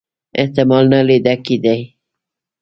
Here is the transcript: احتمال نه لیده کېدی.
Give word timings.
احتمال 0.41 0.85
نه 0.93 0.99
لیده 1.07 1.33
کېدی. 1.45 1.79